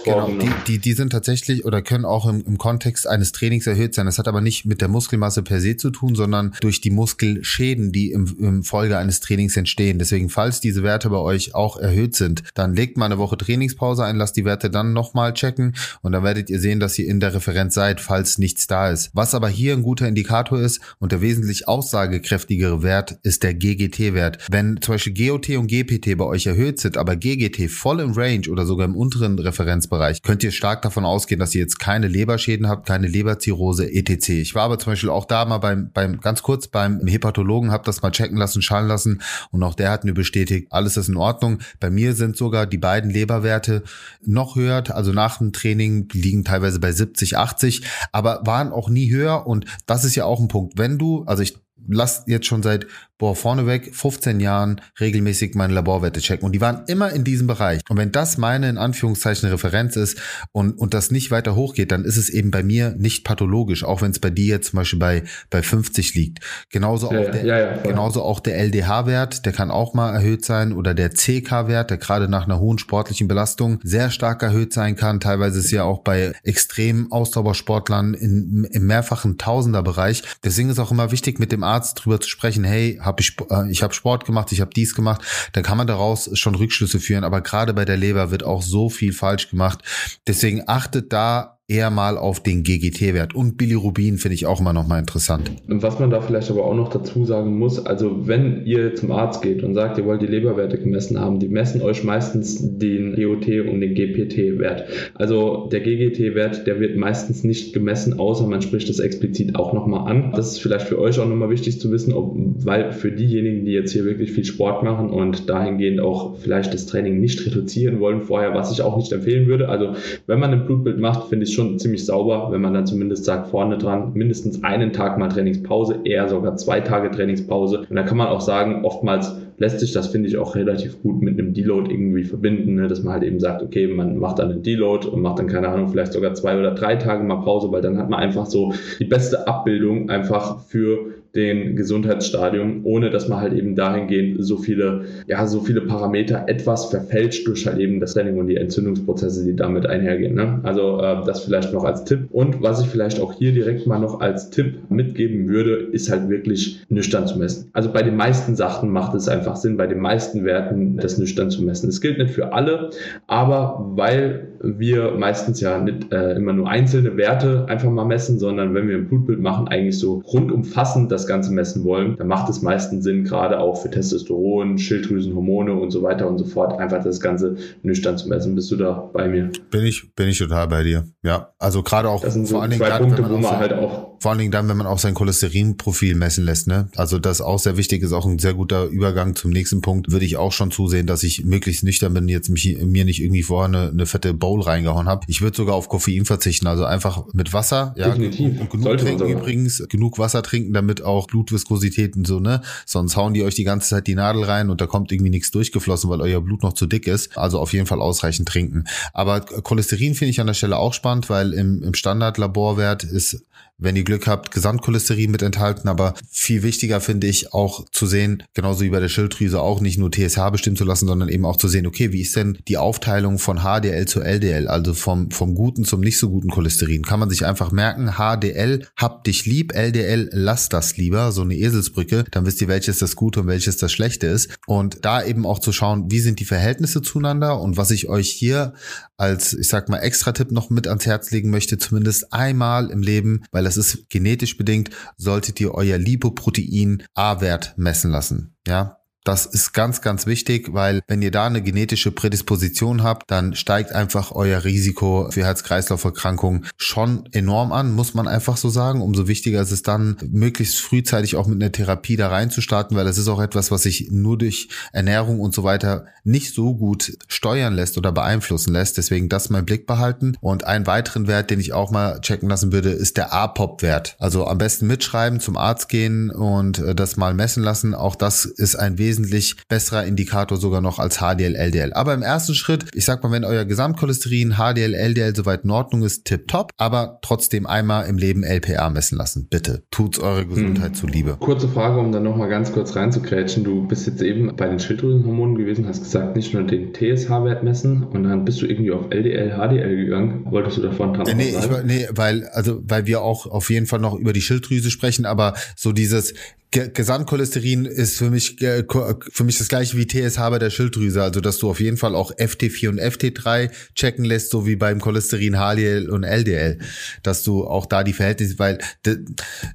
[0.04, 3.94] genau, die, die, die sind tatsächlich oder können auch im, im Kontext eines Trainings erhöht
[3.94, 4.06] sein.
[4.06, 7.92] Das hat aber nicht mit der Muskelmasse per se zu tun, sondern durch die Muskelschäden,
[7.92, 9.98] die im, im Folge eines Trainings entstehen.
[9.98, 14.04] Deswegen, falls diese Werte bei euch auch erhöht sind, dann legt mal eine Woche Trainingspause
[14.04, 17.18] ein, lasst die Werte dann nochmal checken und dann werdet ihr sehen, dass ihr in
[17.18, 19.12] der Referenz seid, falls nichts da ist.
[19.14, 24.36] Was aber hier ein guter Indikator ist und der wesentlich aussagekräftigere Wert ist der GGT-Wert.
[24.50, 28.46] Wenn zum Beispiel GOT und GPT bei euch erhöht sind, aber GGT voll im Range
[28.50, 32.68] oder sogar im unteren Referenzbereich, könnt ihr stark davon ausgehen, dass ihr jetzt keine Leberschäden
[32.68, 34.28] habt, keine Leberzirrhose etc.
[34.28, 37.70] Ich war aber zum Beispiel auch da mal beim, beim ganz kurz beim beim Hepatologen,
[37.70, 41.08] habe das mal checken lassen, schauen lassen und auch der hat mir bestätigt, alles ist
[41.08, 41.58] in Ordnung.
[41.78, 43.82] Bei mir sind sogar die beiden Leberwerte
[44.24, 47.82] noch höher, also nach dem Training liegen teilweise bei 70, 80,
[48.12, 50.78] aber waren auch nie höher und das ist ja auch ein Punkt.
[50.78, 51.56] Wenn du, also ich
[51.88, 52.86] lass jetzt schon seit
[53.20, 56.46] boah, vorneweg 15 Jahren regelmäßig meine Laborwerte checken.
[56.46, 57.82] Und die waren immer in diesem Bereich.
[57.90, 60.18] Und wenn das meine, in Anführungszeichen, Referenz ist
[60.52, 64.00] und, und das nicht weiter hochgeht, dann ist es eben bei mir nicht pathologisch, auch
[64.00, 66.38] wenn es bei dir jetzt zum Beispiel bei, bei 50 liegt.
[66.70, 70.46] Genauso ja, auch der, ja, ja, genauso auch der LDH-Wert, der kann auch mal erhöht
[70.46, 74.96] sein oder der CK-Wert, der gerade nach einer hohen sportlichen Belastung sehr stark erhöht sein
[74.96, 75.20] kann.
[75.20, 80.22] Teilweise ist ja auch bei extremen Ausdauersportlern in, im mehrfachen Tausenderbereich.
[80.42, 83.70] Deswegen ist auch immer wichtig, mit dem Arzt drüber zu sprechen, hey, habe ich, äh,
[83.70, 87.24] ich habe Sport gemacht, ich habe dies gemacht, dann kann man daraus schon Rückschlüsse führen.
[87.24, 89.80] Aber gerade bei der Leber wird auch so viel falsch gemacht.
[90.26, 93.34] Deswegen achtet da eher mal auf den GGT-Wert.
[93.34, 95.52] Und Bilirubin finde ich auch immer noch mal interessant.
[95.68, 99.12] Und was man da vielleicht aber auch noch dazu sagen muss, also wenn ihr zum
[99.12, 103.14] Arzt geht und sagt, ihr wollt die Leberwerte gemessen haben, die messen euch meistens den
[103.14, 104.84] GOT und den GPT-Wert.
[105.14, 110.10] Also der GGT-Wert, der wird meistens nicht gemessen, außer man spricht das explizit auch nochmal
[110.10, 110.32] an.
[110.34, 113.72] Das ist vielleicht für euch auch nochmal wichtig zu wissen, ob, weil für diejenigen, die
[113.72, 118.22] jetzt hier wirklich viel Sport machen und dahingehend auch vielleicht das Training nicht reduzieren wollen
[118.22, 119.68] vorher, was ich auch nicht empfehlen würde.
[119.68, 119.94] Also
[120.26, 123.24] wenn man ein Blutbild macht, finde ich schon schon ziemlich sauber, wenn man dann zumindest
[123.24, 127.80] sagt, vorne dran mindestens einen Tag mal Trainingspause, eher sogar zwei Tage Trainingspause.
[127.88, 131.22] Und dann kann man auch sagen, oftmals lässt sich das, finde ich, auch relativ gut
[131.22, 132.88] mit einem Deload irgendwie verbinden, ne?
[132.88, 135.68] dass man halt eben sagt, okay, man macht dann einen Deload und macht dann, keine
[135.68, 138.72] Ahnung, vielleicht sogar zwei oder drei Tage mal Pause, weil dann hat man einfach so
[138.98, 145.04] die beste Abbildung einfach für den Gesundheitsstadium, ohne dass man halt eben dahingehend so viele,
[145.26, 149.54] ja, so viele Parameter etwas verfälscht durch halt eben das Training und die Entzündungsprozesse, die
[149.54, 150.34] damit einhergehen.
[150.34, 150.60] Ne?
[150.62, 152.28] Also äh, das vielleicht noch als Tipp.
[152.30, 156.28] Und was ich vielleicht auch hier direkt mal noch als Tipp mitgeben würde, ist halt
[156.28, 157.70] wirklich nüchtern zu messen.
[157.72, 161.50] Also bei den meisten Sachen macht es einfach Sinn, bei den meisten Werten das nüchtern
[161.50, 161.88] zu messen.
[161.88, 162.90] Es gilt nicht für alle,
[163.26, 168.74] aber weil wir meistens ja nicht äh, immer nur einzelne Werte einfach mal messen, sondern
[168.74, 172.62] wenn wir ein Blutbild machen, eigentlich so rundumfassend das Ganze messen wollen, dann macht es
[172.62, 177.20] meistens Sinn, gerade auch für Testosteron, Schilddrüsenhormone und so weiter und so fort, einfach das
[177.20, 178.54] Ganze nüchtern zu messen.
[178.54, 179.50] Bist du da bei mir?
[179.70, 181.04] Bin ich, bin ich total bei dir.
[181.22, 183.72] Ja, also gerade auch das sind so vor allen Dingen zwei Punkte, wo man halt
[183.74, 186.90] auch vor allen Dingen dann, wenn man auch sein Cholesterinprofil messen lässt, ne?
[186.94, 190.12] Also das auch sehr wichtig ist, auch ein sehr guter Übergang zum nächsten Punkt.
[190.12, 193.42] Würde ich auch schon zusehen, dass ich möglichst nüchtern bin, jetzt mich, mir nicht irgendwie
[193.42, 195.24] vorher eine, eine fette Bowl reingehauen habe.
[195.26, 198.60] Ich würde sogar auf Koffein verzichten, also einfach mit Wasser, ja, Definitiv.
[198.60, 202.60] und genug Sollte trinken übrigens, genug Wasser trinken, damit auch Blutviskositäten so, ne?
[202.84, 205.50] Sonst hauen die euch die ganze Zeit die Nadel rein und da kommt irgendwie nichts
[205.50, 207.38] durchgeflossen, weil euer Blut noch zu dick ist.
[207.38, 208.84] Also auf jeden Fall ausreichend trinken.
[209.14, 213.46] Aber Cholesterin finde ich an der Stelle auch spannend, weil im, im Standardlaborwert ist
[213.80, 215.88] wenn ihr Glück habt, Gesamtcholesterin mit enthalten.
[215.88, 219.98] Aber viel wichtiger finde ich auch zu sehen, genauso wie bei der Schilddrüse auch nicht
[219.98, 222.78] nur TSH bestimmen zu lassen, sondern eben auch zu sehen, okay, wie ist denn die
[222.78, 227.04] Aufteilung von HDL zu LDL, also vom, vom guten zum nicht so guten Cholesterin?
[227.04, 231.56] Kann man sich einfach merken, HDL, hab dich lieb, LDL, lass das lieber, so eine
[231.56, 234.50] Eselsbrücke, dann wisst ihr, welches das Gute und welches das Schlechte ist.
[234.66, 238.30] Und da eben auch zu schauen, wie sind die Verhältnisse zueinander und was ich euch
[238.30, 238.74] hier
[239.16, 243.42] als, ich sag mal, Extra-Tipp noch mit ans Herz legen möchte, zumindest einmal im Leben,
[243.52, 248.56] weil das ist genetisch bedingt, solltet ihr euer Lipoprotein A-Wert messen lassen.
[248.66, 253.54] Ja, das ist ganz, ganz wichtig, weil wenn ihr da eine genetische Prädisposition habt, dann
[253.54, 259.02] steigt einfach euer Risiko für Herz-Kreislauf-Erkrankungen schon enorm an, muss man einfach so sagen.
[259.02, 263.18] Umso wichtiger ist es dann, möglichst frühzeitig auch mit einer Therapie da reinzustarten, weil das
[263.18, 267.74] ist auch etwas, was sich nur durch Ernährung und so weiter nicht so gut steuern
[267.74, 268.96] lässt oder beeinflussen lässt.
[268.96, 270.36] Deswegen das mal Blick behalten.
[270.40, 274.16] Und einen weiteren Wert, den ich auch mal checken lassen würde, ist der APOP-Wert.
[274.18, 277.94] Also am besten mitschreiben, zum Arzt gehen und äh, das mal messen lassen.
[277.94, 281.92] Auch das ist ein wesentliches wesentlich besserer Indikator sogar noch als HDL, LDL.
[281.92, 286.02] Aber im ersten Schritt, ich sag mal, wenn euer Gesamtcholesterin, HDL, LDL soweit in Ordnung
[286.02, 289.48] ist, tipptopp, aber trotzdem einmal im Leben LPA messen lassen.
[289.50, 289.82] Bitte.
[289.90, 290.94] Tut's eure Gesundheit hm.
[290.94, 291.36] zuliebe.
[291.40, 293.64] Kurze Frage, um dann nochmal ganz kurz reinzukrätschen.
[293.64, 298.04] Du bist jetzt eben bei den Schilddrüsenhormonen gewesen, hast gesagt, nicht nur den TSH-Wert messen
[298.04, 300.46] und dann bist du irgendwie auf LDL, HDL gegangen.
[300.50, 303.98] Wolltest du davon äh, nee, ich, nee, weil, also, weil wir auch auf jeden Fall
[303.98, 306.34] noch über die Schilddrüse sprechen, aber so dieses,
[306.70, 311.58] Gesamtcholesterin ist für mich für mich das gleiche wie TSH bei der Schilddrüse, also dass
[311.58, 316.08] du auf jeden Fall auch FT4 und FT3 checken lässt, so wie beim Cholesterin HDL
[316.08, 316.78] und LDL,
[317.24, 318.78] dass du auch da die Verhältnisse, weil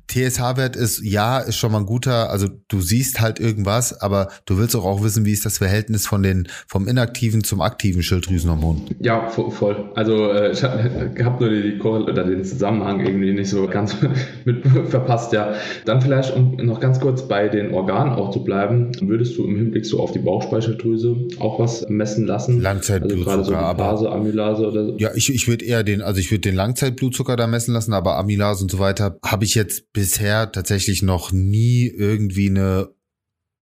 [0.07, 4.57] TSH-Wert ist ja ist schon mal ein guter, also du siehst halt irgendwas, aber du
[4.57, 8.83] willst auch, auch wissen, wie ist das Verhältnis von den vom inaktiven zum aktiven Schilddrüsenhormon.
[8.99, 9.91] Ja, voll.
[9.95, 13.95] Also äh, ich habe hab nur die, die oder den Zusammenhang irgendwie nicht so ganz
[14.45, 15.55] mit verpasst, ja.
[15.85, 19.55] Dann vielleicht um noch ganz kurz bei den Organen auch zu bleiben, würdest du im
[19.55, 22.61] Hinblick so auf die Bauchspeicheldrüse auch was messen lassen?
[22.61, 24.97] Langzeitblutzucker, also so Lipase, Amylase oder so?
[24.99, 28.17] Ja, ich, ich würde eher den, also ich würde den Langzeitblutzucker da messen lassen, aber
[28.17, 32.89] Amylase und so weiter habe ich jetzt bisher tatsächlich noch nie irgendwie eine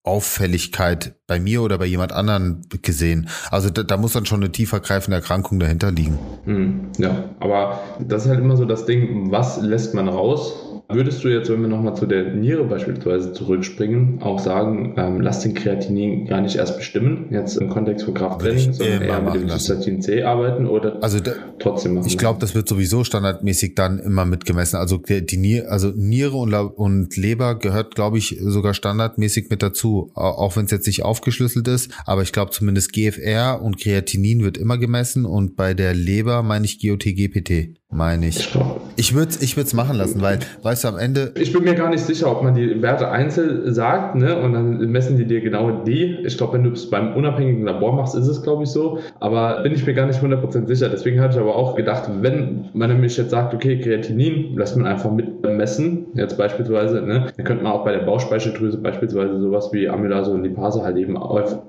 [0.03, 3.29] Auffälligkeit bei mir oder bei jemand anderen gesehen.
[3.51, 6.17] Also da, da muss dann schon eine tiefergreifende Erkrankung dahinter liegen.
[6.45, 11.23] Hm, ja, aber das ist halt immer so das Ding, was lässt man raus Würdest
[11.23, 15.53] du jetzt, wenn wir nochmal zu der Niere beispielsweise zurückspringen, auch sagen, ähm, lass den
[15.53, 20.01] Kreatinin gar nicht erst bestimmen, jetzt im Kontext von Krafttraining, sondern eher mit dem Cystatin
[20.01, 22.07] C arbeiten oder also da, trotzdem machen?
[22.07, 24.77] Ich glaube, das wird sowieso standardmäßig dann immer mitgemessen.
[24.77, 30.11] Also die Niere, also Niere und, und Leber gehört, glaube ich, sogar standardmäßig mit dazu,
[30.15, 31.91] auch wenn es jetzt nicht aufgeschlüsselt ist.
[32.05, 36.65] Aber ich glaube zumindest GFR und Kreatinin wird immer gemessen und bei der Leber meine
[36.65, 38.57] ich GOT, GPT meine ich.
[38.95, 41.31] Ich würde es ich würd's machen lassen, weil, weißt du, am Ende.
[41.35, 44.77] Ich bin mir gar nicht sicher, ob man die Werte einzeln sagt, ne, und dann
[44.91, 46.19] messen die dir genau die.
[46.23, 48.99] Ich glaube, wenn du es beim unabhängigen Labor machst, ist es, glaube ich, so.
[49.19, 50.87] Aber bin ich mir gar nicht 100% sicher.
[50.89, 54.87] Deswegen hatte ich aber auch gedacht, wenn man nämlich jetzt sagt, okay, Kreatinin, lässt man
[54.87, 59.89] einfach mitmessen, jetzt beispielsweise, ne, dann könnte man auch bei der Bauchspeicheldrüse beispielsweise sowas wie
[59.89, 61.17] Amylase und Lipase halt eben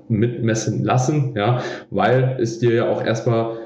[0.08, 3.56] mitmessen lassen, ja, weil es dir ja auch erstmal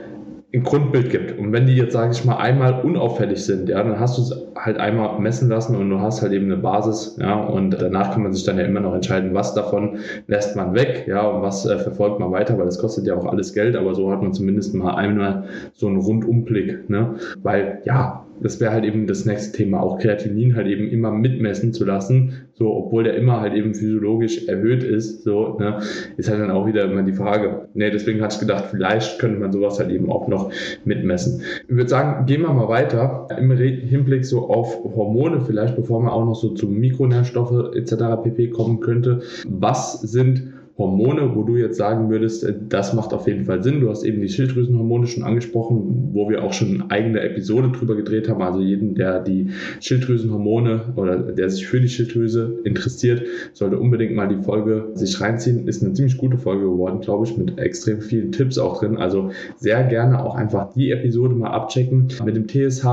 [0.56, 1.38] ein Grundbild gibt.
[1.38, 4.34] Und wenn die jetzt, sage ich mal, einmal unauffällig sind, ja, dann hast du es
[4.56, 8.22] halt einmal messen lassen und du hast halt eben eine Basis, ja, und danach kann
[8.22, 11.66] man sich dann ja immer noch entscheiden, was davon lässt man weg, ja, und was
[11.66, 14.32] äh, verfolgt man weiter, weil das kostet ja auch alles Geld, aber so hat man
[14.32, 19.56] zumindest mal einmal so einen Rundumblick, ne, weil, ja, das wäre halt eben das nächste
[19.56, 23.74] Thema, auch Kreatinin halt eben immer mitmessen zu lassen, so, obwohl der immer halt eben
[23.74, 25.80] physiologisch erhöht ist, so, ne,
[26.16, 27.68] ist halt dann auch wieder immer die Frage.
[27.74, 30.50] Ne, deswegen hatte ich gedacht, vielleicht könnte man sowas halt eben auch noch
[30.84, 31.42] mitmessen.
[31.68, 36.12] Ich würde sagen, gehen wir mal weiter im Hinblick so auf Hormone vielleicht, bevor man
[36.12, 37.94] auch noch so zu Mikronährstoffe etc.
[38.22, 39.20] pp kommen könnte.
[39.48, 43.80] Was sind Hormone, wo du jetzt sagen würdest, äh, das macht auf jeden Fall Sinn.
[43.80, 47.96] Du hast eben die Schilddrüsenhormone schon angesprochen, wo wir auch schon eine eigene Episode drüber
[47.96, 48.42] gedreht haben.
[48.42, 49.48] Also jeden, der die
[49.80, 53.22] Schilddrüsenhormone oder der sich für die Schilddrüse interessiert,
[53.54, 55.66] sollte unbedingt mal die Folge sich reinziehen.
[55.66, 58.98] Ist eine ziemlich gute Folge geworden, glaube ich, mit extrem vielen Tipps auch drin.
[58.98, 62.84] Also sehr gerne auch einfach die Episode mal abchecken mit dem TSH,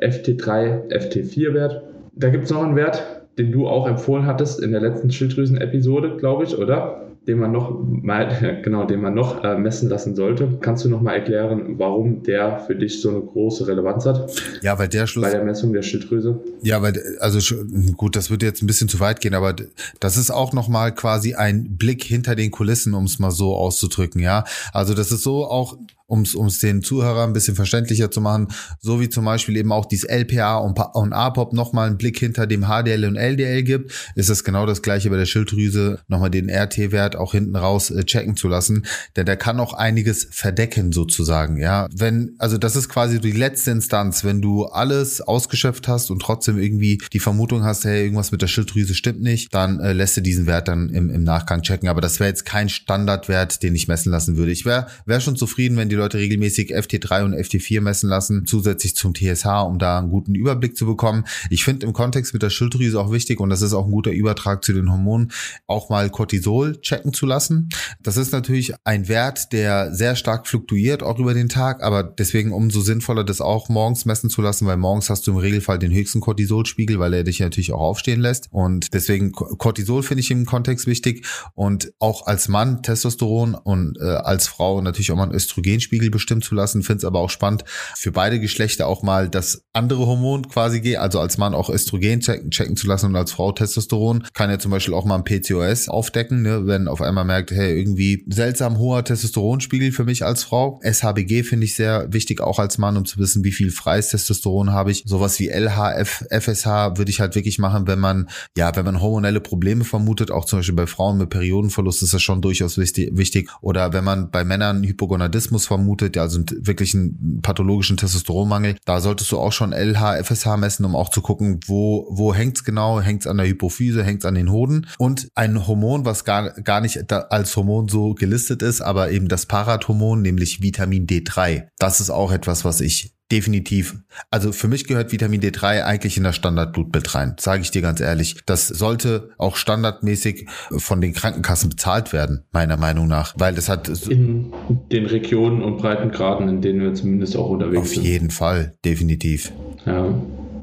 [0.00, 1.82] FT3, FT4-Wert.
[2.14, 3.02] Da gibt es noch einen Wert,
[3.36, 7.05] den du auch empfohlen hattest in der letzten Schilddrüsen-Episode, glaube ich, oder?
[7.26, 10.58] Den man noch mal, genau, den man noch äh, messen lassen sollte.
[10.60, 14.30] Kannst du noch mal erklären, warum der für dich so eine große Relevanz hat?
[14.62, 16.40] Ja, weil der Schluss bei der Messung der Schilddrüse.
[16.62, 17.56] Ja, weil also
[17.96, 19.54] gut, das würde jetzt ein bisschen zu weit gehen, aber
[20.00, 23.54] das ist auch noch mal quasi ein Blick hinter den Kulissen, um es mal so
[23.56, 24.44] auszudrücken, ja.
[24.72, 28.48] Also das ist so auch um es den Zuhörern ein bisschen verständlicher zu machen,
[28.80, 32.46] so wie zum Beispiel eben auch dieses LPA und, und APOP nochmal einen Blick hinter
[32.46, 36.48] dem HDL und LDL gibt, ist es genau das gleiche bei der Schilddrüse, nochmal den
[36.48, 41.56] RT-Wert auch hinten raus äh, checken zu lassen, denn der kann auch einiges verdecken sozusagen,
[41.56, 41.88] ja.
[41.92, 46.58] Wenn, also das ist quasi die letzte Instanz, wenn du alles ausgeschöpft hast und trotzdem
[46.58, 50.20] irgendwie die Vermutung hast, hey, irgendwas mit der Schilddrüse stimmt nicht, dann äh, lässt du
[50.20, 53.88] diesen Wert dann im, im Nachgang checken, aber das wäre jetzt kein Standardwert, den ich
[53.88, 54.52] messen lassen würde.
[54.52, 58.46] Ich wäre wär schon zufrieden, wenn die die Leute regelmäßig FT3 und FT4 messen lassen,
[58.46, 61.24] zusätzlich zum TSH, um da einen guten Überblick zu bekommen.
[61.50, 64.12] Ich finde im Kontext mit der Schilddrüse auch wichtig und das ist auch ein guter
[64.12, 65.32] Übertrag zu den Hormonen,
[65.66, 67.68] auch mal Cortisol checken zu lassen.
[68.02, 72.52] Das ist natürlich ein Wert, der sehr stark fluktuiert, auch über den Tag, aber deswegen
[72.52, 75.92] umso sinnvoller, das auch morgens messen zu lassen, weil morgens hast du im Regelfall den
[75.92, 78.48] höchsten Cortisolspiegel, weil er dich natürlich auch aufstehen lässt.
[78.50, 84.04] Und deswegen Cortisol finde ich im Kontext wichtig und auch als Mann Testosteron und äh,
[84.04, 86.82] als Frau natürlich auch mal ein Östrogen Hormonspiegel bestimmen zu lassen.
[86.82, 91.20] Finde es aber auch spannend, für beide Geschlechter auch mal das andere Hormon quasi also
[91.20, 94.24] als Mann auch Östrogen checken, checken zu lassen und als Frau Testosteron.
[94.34, 97.78] Kann ja zum Beispiel auch mal ein PCOS aufdecken, ne, wenn auf einmal merkt, hey,
[97.78, 100.80] irgendwie seltsam hoher Testosteronspiegel für mich als Frau.
[100.82, 104.72] SHBG finde ich sehr wichtig, auch als Mann, um zu wissen, wie viel freies Testosteron
[104.72, 105.02] habe ich.
[105.06, 109.40] Sowas wie LH, FSH würde ich halt wirklich machen, wenn man, ja, wenn man hormonelle
[109.40, 113.50] Probleme vermutet, auch zum Beispiel bei Frauen mit Periodenverlust ist das schon durchaus wichtig.
[113.60, 115.75] Oder wenn man bei Männern Hypogonadismus vermutet,
[116.14, 120.94] ja, also wirklich einen pathologischen Testosteronmangel, da solltest du auch schon LH, FSH messen, um
[120.94, 124.86] auch zu gucken, wo, wo hängt's genau, hängt's an der Hypophyse, hängt's an den Hoden?
[124.98, 129.46] Und ein Hormon, was gar, gar nicht als Hormon so gelistet ist, aber eben das
[129.46, 131.68] Parathormon, nämlich Vitamin D3.
[131.78, 133.96] Das ist auch etwas, was ich Definitiv.
[134.30, 138.00] Also für mich gehört Vitamin D3 eigentlich in das Standardblutbild rein, sage ich dir ganz
[138.00, 138.36] ehrlich.
[138.46, 143.88] Das sollte auch standardmäßig von den Krankenkassen bezahlt werden, meiner Meinung nach, weil das hat
[143.88, 144.52] in
[144.92, 147.98] den Regionen und Breitengraden, in denen wir zumindest auch unterwegs auf sind.
[147.98, 149.52] Auf jeden Fall, definitiv.
[149.86, 150.14] Ja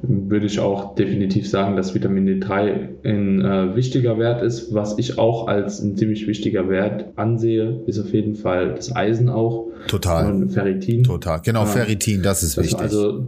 [0.06, 4.74] würde ich auch definitiv sagen, dass Vitamin D3 ein äh, wichtiger Wert ist.
[4.74, 9.30] Was ich auch als ein ziemlich wichtiger Wert ansehe, ist auf jeden Fall das Eisen
[9.30, 9.68] auch.
[9.88, 10.30] Total.
[10.30, 11.04] Und Ferritin.
[11.04, 11.39] Total.
[11.44, 11.66] Genau.
[11.66, 12.82] Ferritin, das ist das wichtig.
[12.82, 13.24] Also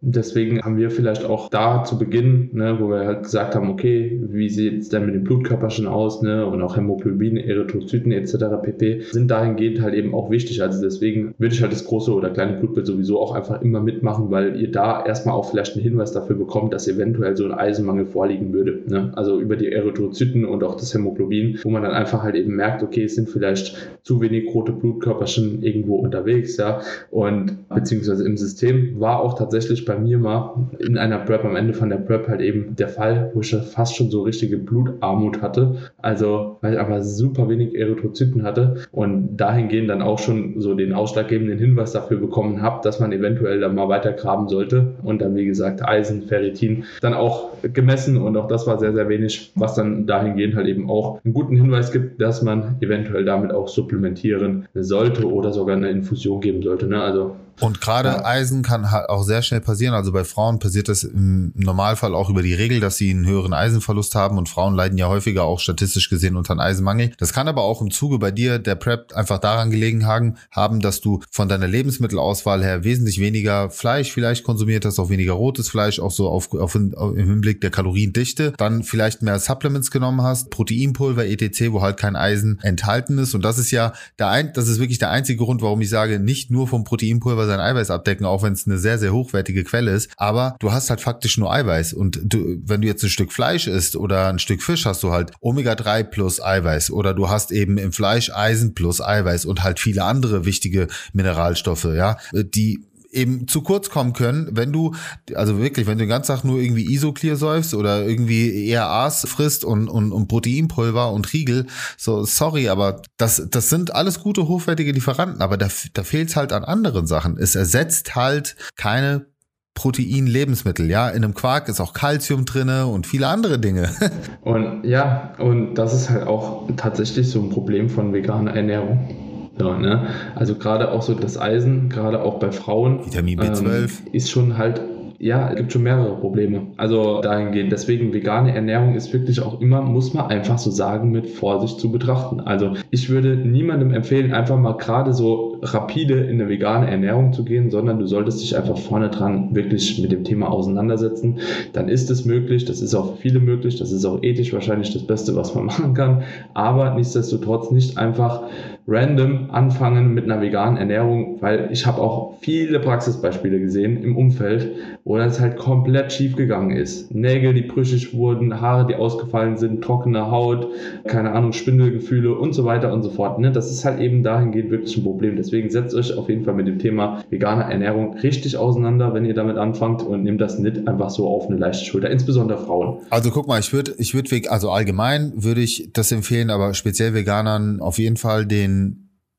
[0.00, 4.20] Deswegen haben wir vielleicht auch da zu Beginn, ne, wo wir halt gesagt haben, okay,
[4.28, 8.36] wie sieht es denn mit den Blutkörperchen aus, ne, und auch Hämoglobin, Erythrozyten etc.
[8.62, 9.02] pp.
[9.10, 10.62] sind dahingehend halt eben auch wichtig.
[10.62, 14.30] Also deswegen würde ich halt das große oder kleine Blutbild sowieso auch einfach immer mitmachen,
[14.30, 18.06] weil ihr da erstmal auch vielleicht einen Hinweis dafür bekommt, dass eventuell so ein Eisenmangel
[18.06, 18.82] vorliegen würde.
[18.86, 19.10] Ne?
[19.16, 22.82] Also über die Erythrozyten und auch das Hämoglobin, wo man dann einfach halt eben merkt,
[22.84, 26.80] okay, es sind vielleicht zu wenig rote Blutkörperchen irgendwo unterwegs, ja,
[27.10, 31.74] und beziehungsweise im System war auch tatsächlich bei mir mal in einer Prep, am Ende
[31.74, 35.76] von der Prep halt eben der Fall, wo ich fast schon so richtige Blutarmut hatte.
[36.00, 40.92] Also, weil ich einfach super wenig Erythrozyten hatte und dahingehend dann auch schon so den
[40.92, 44.94] ausschlaggebenden Hinweis dafür bekommen habe, dass man eventuell dann mal weiter graben sollte.
[45.02, 49.08] Und dann, wie gesagt, Eisen, Ferritin dann auch gemessen und auch das war sehr, sehr
[49.08, 53.52] wenig, was dann dahingehend halt eben auch einen guten Hinweis gibt, dass man eventuell damit
[53.52, 56.86] auch supplementieren sollte oder sogar eine Infusion geben sollte.
[56.86, 57.00] Ne?
[57.00, 58.24] Also und gerade ja.
[58.24, 59.94] Eisen kann halt auch sehr schnell passieren.
[59.94, 63.52] Also bei Frauen passiert das im Normalfall auch über die Regel, dass sie einen höheren
[63.52, 67.12] Eisenverlust haben und Frauen leiden ja häufiger auch statistisch gesehen unter einem Eisenmangel.
[67.18, 71.00] Das kann aber auch im Zuge bei dir der Prep einfach daran gelegen haben, dass
[71.00, 75.98] du von deiner Lebensmittelauswahl her wesentlich weniger Fleisch vielleicht konsumiert hast, auch weniger rotes Fleisch,
[76.00, 80.50] auch so auf, auf, auf im Hinblick der Kaloriendichte, dann vielleicht mehr Supplements genommen hast,
[80.50, 83.34] Proteinpulver, etc., wo halt kein Eisen enthalten ist.
[83.34, 86.20] Und das ist ja der ein, das ist wirklich der einzige Grund, warum ich sage,
[86.20, 89.90] nicht nur vom Proteinpulver sein Eiweiß abdecken, auch wenn es eine sehr, sehr hochwertige Quelle
[89.90, 90.10] ist.
[90.16, 91.92] Aber du hast halt faktisch nur Eiweiß.
[91.92, 95.10] Und du, wenn du jetzt ein Stück Fleisch isst oder ein Stück Fisch, hast du
[95.10, 96.90] halt Omega-3 plus Eiweiß.
[96.90, 101.84] Oder du hast eben im Fleisch Eisen plus Eiweiß und halt viele andere wichtige Mineralstoffe,
[101.84, 102.84] ja, die
[103.18, 104.94] eben zu kurz kommen können, wenn du,
[105.34, 109.64] also wirklich, wenn du den ganzen Tag nur irgendwie Isoclear säufst oder irgendwie ERAs frisst
[109.64, 114.92] und, und, und Proteinpulver und Riegel, so sorry, aber das, das sind alles gute, hochwertige
[114.92, 117.36] Lieferanten, aber da, da fehlt es halt an anderen Sachen.
[117.38, 119.26] Es ersetzt halt keine
[119.74, 120.90] Protein-Lebensmittel.
[120.90, 123.90] Ja, in einem Quark ist auch Kalzium drinne und viele andere Dinge.
[124.42, 129.27] und ja, und das ist halt auch tatsächlich so ein Problem von veganer Ernährung.
[129.58, 130.08] So, ne?
[130.34, 133.04] Also gerade auch so das Eisen, gerade auch bei Frauen.
[133.04, 133.66] Vitamin B12.
[133.66, 134.80] Ähm, ist schon halt
[135.20, 136.68] ja, es gibt schon mehrere Probleme.
[136.76, 137.72] Also dahingehend.
[137.72, 141.90] Deswegen vegane Ernährung ist wirklich auch immer, muss man einfach so sagen, mit Vorsicht zu
[141.90, 142.38] betrachten.
[142.40, 147.44] Also ich würde niemandem empfehlen, einfach mal gerade so rapide in eine vegane Ernährung zu
[147.44, 151.38] gehen, sondern du solltest dich einfach vorne dran wirklich mit dem Thema auseinandersetzen.
[151.72, 155.02] Dann ist es möglich, das ist auch viele möglich, das ist auch ethisch wahrscheinlich das
[155.04, 156.22] Beste, was man machen kann.
[156.54, 158.42] Aber nichtsdestotrotz nicht einfach
[158.88, 164.72] random anfangen mit einer veganen Ernährung, weil ich habe auch viele Praxisbeispiele gesehen im Umfeld,
[165.04, 167.14] wo das halt komplett schief gegangen ist.
[167.14, 170.68] Nägel, die brüchig wurden, Haare, die ausgefallen sind, trockene Haut,
[171.06, 173.38] keine Ahnung, Spindelgefühle und so weiter und so fort.
[173.38, 173.52] Ne?
[173.52, 175.36] Das ist halt eben dahingehend wirklich ein Problem.
[175.36, 179.34] Deswegen setzt euch auf jeden Fall mit dem Thema veganer Ernährung richtig auseinander, wenn ihr
[179.34, 183.00] damit anfangt und nehmt das nicht einfach so auf eine leichte Schulter, insbesondere Frauen.
[183.10, 187.12] Also guck mal, ich würde, ich würde, also allgemein würde ich das empfehlen, aber speziell
[187.12, 188.77] Veganern auf jeden Fall den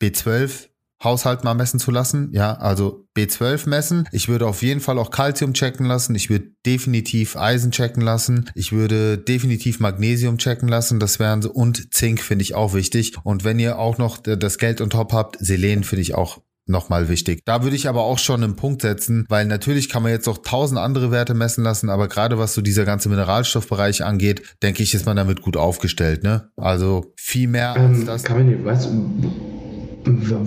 [0.02, 0.70] B12
[1.02, 2.30] Haushalt mal messen zu lassen.
[2.34, 4.10] Ja, also B12 messen.
[4.12, 6.14] Ich würde auf jeden Fall auch Calcium checken lassen.
[6.16, 8.50] Ich würde definitiv Eisen checken lassen.
[8.54, 11.00] Ich würde definitiv Magnesium checken lassen.
[11.00, 13.14] Das wären so, und Zink finde ich auch wichtig.
[13.24, 17.10] Und wenn ihr auch noch das Geld und top habt, Selen finde ich auch nochmal
[17.10, 17.42] wichtig.
[17.46, 20.40] Da würde ich aber auch schon einen Punkt setzen, weil natürlich kann man jetzt auch
[20.40, 24.94] tausend andere Werte messen lassen, aber gerade was so dieser ganze Mineralstoffbereich angeht, denke ich,
[24.94, 26.50] ist man damit gut aufgestellt, ne?
[26.56, 28.24] Also viel mehr als ähm, das.
[28.30, 28.90] Nicht, weißt,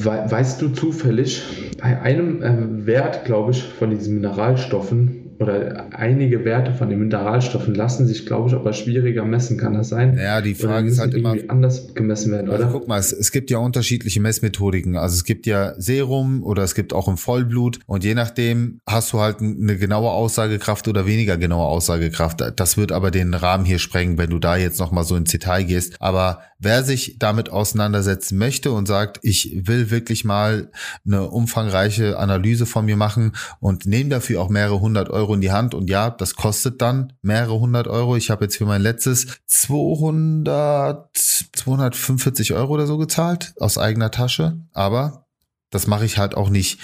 [0.04, 1.42] weißt du zufällig,
[1.80, 7.74] bei einem äh, Wert, glaube ich, von diesen Mineralstoffen, oder einige Werte von den Mineralstoffen
[7.74, 9.58] lassen sich, glaube ich, aber schwieriger messen.
[9.58, 10.16] Kann das sein?
[10.16, 12.72] Ja, die Frage ist halt immer anders gemessen werden, also oder?
[12.72, 14.96] Guck mal, es, es, gibt ja unterschiedliche Messmethodiken.
[14.96, 19.12] Also es gibt ja Serum oder es gibt auch im Vollblut und je nachdem hast
[19.12, 22.42] du halt eine genaue Aussagekraft oder weniger genaue Aussagekraft.
[22.56, 25.30] Das wird aber den Rahmen hier sprengen, wenn du da jetzt noch mal so ins
[25.30, 25.96] Detail gehst.
[26.00, 30.70] Aber wer sich damit auseinandersetzen möchte und sagt, ich will wirklich mal
[31.04, 35.52] eine umfangreiche Analyse von mir machen und nehme dafür auch mehrere hundert Euro in die
[35.52, 38.16] Hand und ja, das kostet dann mehrere hundert Euro.
[38.16, 44.60] Ich habe jetzt für mein letztes 200, 245 Euro oder so gezahlt aus eigener Tasche,
[44.72, 45.26] aber
[45.70, 46.78] das mache ich halt auch nicht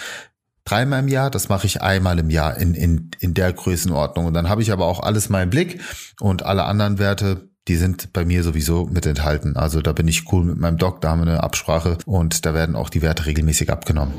[0.65, 4.27] dreimal im Jahr, das mache ich einmal im Jahr in, in, in der Größenordnung.
[4.27, 5.81] Und dann habe ich aber auch alles im Blick
[6.21, 9.57] und alle anderen Werte, die sind bei mir sowieso mit enthalten.
[9.57, 12.55] Also da bin ich cool mit meinem Doc, da haben wir eine Absprache und da
[12.55, 14.15] werden auch die Werte regelmäßig abgenommen.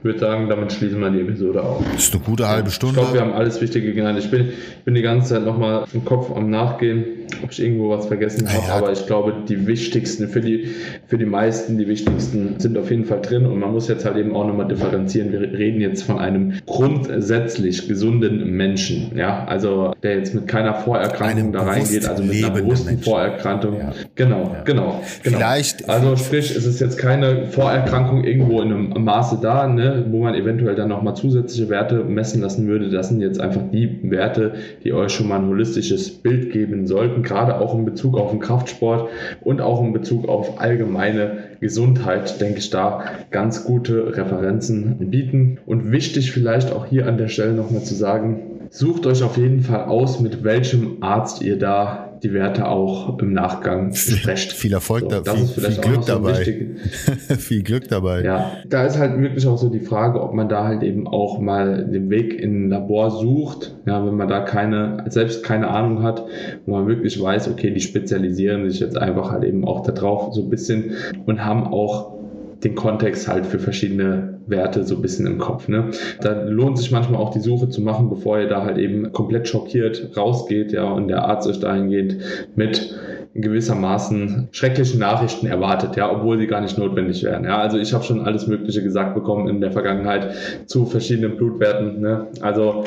[0.00, 1.84] Ich würde sagen, damit schließen wir die Episode auf.
[1.92, 2.94] Das ist eine gute halbe Stunde.
[2.94, 4.18] Ich glaube, wir haben alles Wichtige genannt.
[4.18, 4.48] Ich bin,
[4.86, 7.04] bin die ganze Zeit nochmal im Kopf am Nachgehen,
[7.42, 8.66] ob ich irgendwo was vergessen habe.
[8.66, 8.76] Ja.
[8.76, 10.70] Aber ich glaube, die wichtigsten, für die,
[11.06, 13.44] für die meisten, die wichtigsten sind auf jeden Fall drin.
[13.44, 15.32] Und man muss jetzt halt eben auch nochmal differenzieren.
[15.32, 19.12] Wir reden jetzt von einem grundsätzlich gesunden Menschen.
[19.18, 23.04] Ja, also der jetzt mit keiner Vorerkrankung da reingeht, also mit einer bewussten Menschen.
[23.04, 23.78] Vorerkrankung.
[23.78, 23.92] Ja.
[24.14, 24.62] Genau, ja.
[24.64, 25.02] genau, genau.
[25.02, 25.88] Vielleicht.
[25.88, 30.04] Also sprich, es ist jetzt keine Vorerkrankung irgendwo in einem Maße da, ne?
[30.10, 32.90] wo man eventuell dann nochmal zusätzliche Werte messen lassen würde.
[32.90, 37.22] Das sind jetzt einfach die Werte, die euch schon mal ein holistisches Bild geben sollten,
[37.22, 39.08] gerade auch in Bezug auf den Kraftsport
[39.40, 45.58] und auch in Bezug auf allgemeine Gesundheit, denke ich, da ganz gute Referenzen bieten.
[45.66, 49.60] Und wichtig vielleicht auch hier an der Stelle nochmal zu sagen, sucht euch auf jeden
[49.60, 54.52] Fall aus, mit welchem Arzt ihr da die Werte auch im Nachgang besprecht.
[54.52, 56.44] viel Erfolg so, da, das viel, ist vielleicht viel Glück so dabei.
[57.38, 58.22] viel Glück dabei.
[58.22, 61.38] Ja, da ist halt wirklich auch so die Frage, ob man da halt eben auch
[61.38, 63.74] mal den Weg in ein Labor sucht.
[63.86, 66.24] Ja, wenn man da keine, selbst keine Ahnung hat,
[66.66, 70.34] wo man wirklich weiß, okay, die spezialisieren sich jetzt einfach halt eben auch da drauf
[70.34, 70.92] so ein bisschen
[71.26, 72.20] und haben auch
[72.64, 75.68] den Kontext halt für verschiedene Werte so ein bisschen im Kopf.
[75.68, 75.90] Ne?
[76.20, 79.48] Da lohnt sich manchmal auch die Suche zu machen, bevor ihr da halt eben komplett
[79.48, 82.18] schockiert rausgeht, ja, und der Arzt euch dahingehend
[82.56, 82.94] mit
[83.34, 87.44] gewissermaßen schreckliche Nachrichten erwartet, ja, obwohl sie gar nicht notwendig wären.
[87.44, 90.34] Ja, also ich habe schon alles Mögliche gesagt bekommen in der Vergangenheit
[90.66, 92.00] zu verschiedenen Blutwerten.
[92.00, 92.26] Ne?
[92.40, 92.84] Also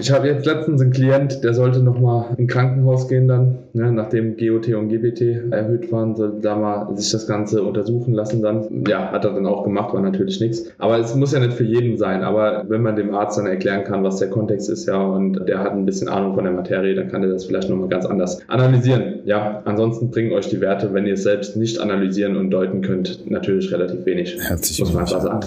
[0.00, 3.92] ich habe jetzt letztens einen Klient, der sollte nochmal in Krankenhaus gehen dann, ne?
[3.92, 8.84] nachdem GOT und GBT erhöht waren, sollte da mal sich das Ganze untersuchen lassen dann.
[8.88, 10.72] Ja, hat er dann auch gemacht, war natürlich nichts.
[10.78, 12.22] Aber es muss ja nicht für jeden sein.
[12.22, 15.58] Aber wenn man dem Arzt dann erklären kann, was der Kontext ist, ja, und der
[15.58, 18.40] hat ein bisschen Ahnung von der Materie, dann kann er das vielleicht nochmal ganz anders
[18.48, 19.20] analysieren.
[19.24, 23.30] Ja, ansonsten bringen euch die Werte, wenn ihr es selbst nicht analysieren und deuten könnt,
[23.30, 24.36] natürlich relativ wenig.
[24.40, 25.40] Herzlich muss man sagen.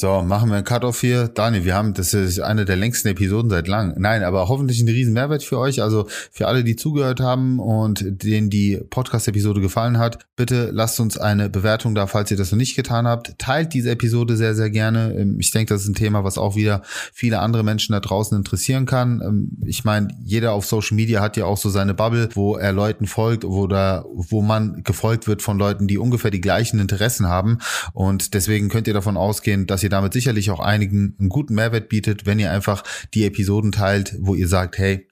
[0.00, 1.26] So, machen wir einen Cut-Off hier.
[1.26, 3.94] Daniel, wir haben, das ist eine der längsten Episoden seit lang.
[3.98, 5.82] Nein, aber hoffentlich ein riesen Mehrwert für euch.
[5.82, 11.18] Also für alle, die zugehört haben und denen die Podcast-Episode gefallen hat, bitte lasst uns
[11.18, 13.36] eine Bewertung da, falls ihr das noch nicht getan habt.
[13.40, 15.14] Teilt diese Episode sehr, sehr gerne.
[15.18, 16.82] Ähm, ich denke, das ist ein Thema, was auch wieder
[17.12, 19.20] viele andere Menschen da draußen interessieren kann.
[19.20, 22.72] Ähm, ich meine, jeder auf Social Media hat ja auch so seine Bubble, wo er
[22.72, 27.58] Leuten folgt, da, wo man gefolgt wird von Leuten, die ungefähr die gleichen Interessen haben.
[27.94, 31.54] Und deswegen könnt ihr davon ausgehen, dass ihr ihr damit sicherlich auch einigen einen guten
[31.54, 35.08] Mehrwert bietet, wenn ihr einfach die Episoden teilt, wo ihr sagt, hey,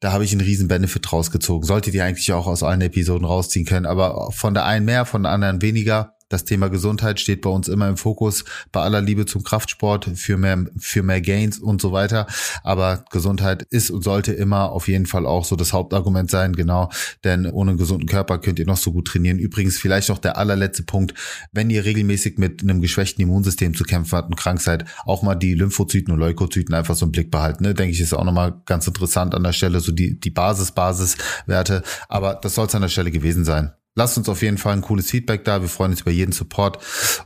[0.00, 1.66] da habe ich einen riesen Benefit rausgezogen.
[1.66, 5.22] Solltet ihr eigentlich auch aus allen Episoden rausziehen können, aber von der einen mehr, von
[5.22, 6.14] der anderen weniger.
[6.32, 10.38] Das Thema Gesundheit steht bei uns immer im Fokus, bei aller Liebe zum Kraftsport, für
[10.38, 12.26] mehr, für mehr Gains und so weiter.
[12.62, 16.88] Aber Gesundheit ist und sollte immer auf jeden Fall auch so das Hauptargument sein, genau.
[17.22, 19.38] Denn ohne einen gesunden Körper könnt ihr noch so gut trainieren.
[19.38, 21.12] Übrigens vielleicht noch der allerletzte Punkt,
[21.52, 25.34] wenn ihr regelmäßig mit einem geschwächten Immunsystem zu kämpfen habt und krank seid, auch mal
[25.34, 27.64] die Lymphozyten und Leukozyten einfach so im Blick behalten.
[27.64, 27.74] Ne?
[27.74, 31.82] Denke ich, ist auch nochmal ganz interessant an der Stelle, so die, die Basis-Basiswerte.
[32.08, 33.72] Aber das soll es an der Stelle gewesen sein.
[33.94, 35.60] Lasst uns auf jeden Fall ein cooles Feedback da.
[35.60, 36.78] Wir freuen uns über jeden Support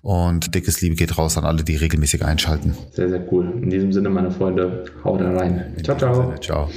[0.02, 2.76] und dickes Liebe geht raus an alle, die regelmäßig einschalten.
[2.92, 3.52] Sehr, sehr cool.
[3.62, 5.76] In diesem Sinne, meine Freunde, haut rein.
[5.84, 6.34] Ciao, ciao.
[6.40, 6.68] Ciao.